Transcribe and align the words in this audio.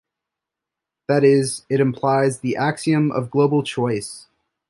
That 1.07 1.23
is, 1.23 1.63
it 1.69 1.79
implies 1.79 2.39
the 2.39 2.55
axiom 2.55 3.11
of 3.11 3.29
global 3.29 3.61
choice. 3.61 4.25